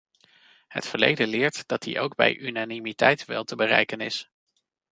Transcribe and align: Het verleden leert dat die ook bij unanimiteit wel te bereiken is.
Het 0.67 0.85
verleden 0.87 1.27
leert 1.27 1.67
dat 1.67 1.81
die 1.81 1.99
ook 1.99 2.15
bij 2.15 2.35
unanimiteit 2.37 3.25
wel 3.25 3.43
te 3.43 3.55
bereiken 3.55 3.99
is. 3.99 4.29